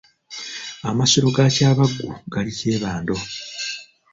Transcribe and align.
Amasiro 0.89 1.27
ga 1.35 1.45
Kyabaggu 1.55 2.07
gali 2.33 2.51
Kyebando. 2.57 3.15